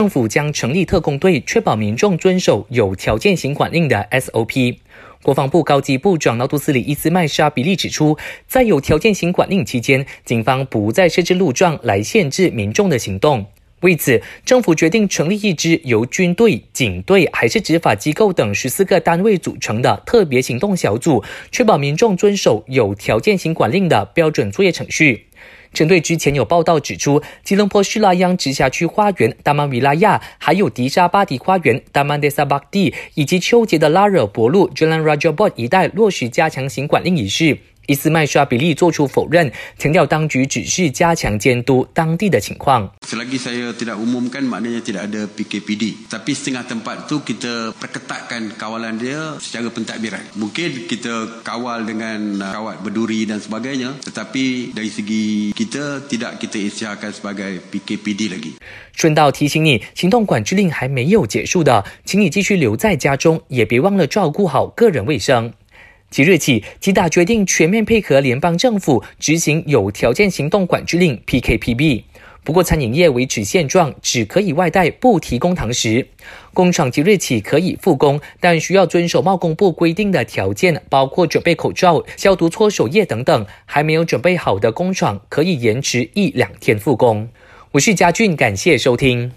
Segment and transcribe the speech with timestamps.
[0.00, 4.78] 政府将成立特工队，确保民众遵守有条件型管令的 SOP。
[5.22, 8.18] 国防部高级部长劳杜斯里伊斯麦沙比利指出，
[8.48, 13.46] 在有条件型管令期间，警方不再设置路障来限制民众的行动。
[13.84, 21.22] 为此，政府决定成立一支由军队、警队还是执法机构等十四个单位组成的特别行动小组，
[21.52, 25.26] 确保民众遵守有条件型管令的标准作业程序。
[25.74, 37.58] 针对之前有报道指出，吉隆坡叙拉央直辖区花园达曼维拉亚，还有迪沙巴迪花园达曼德萨巴蒂，以及丘吉的拉惹博路 Jalan Rajabot 一带落实加强型管令仪式。
[37.86, 42.90] 伊斯麦沙比利作出否认，强调当局只是加强监督当地的情况。
[43.06, 46.08] Selagi saya tidak umumkan maknanya tidak ada PKPD.
[46.08, 50.22] Tapi setengah tempat tu kita perketatkan kawalan dia secara pentadbiran.
[50.36, 54.00] Mungkin kita kawal dengan kawat berduri dan sebagainya.
[54.00, 58.52] Tetapi dari segi kita tidak kita isytiharkan sebagai PKPD lagi.
[58.94, 65.52] 顺道提醒你，行动管制令还没有结束的，请你继续留在家中，也别忘了照顾好个人卫生。
[66.14, 72.04] 即日起，吉打决定全面配合联邦政府执行有条件行动管制令 （PKPB）。
[72.44, 76.06] 不过，餐饮业维持现状，只可以外带，不提供堂食。
[76.52, 83.44] 工厂即日起可以复工，但需要遵守贸工部规定的条件，包括准备口罩、消毒搓手液等等。
[83.66, 87.28] 还没有准备好的工厂，可以延迟一两天复工。
[87.72, 89.32] 我是嘉俊，感谢收听。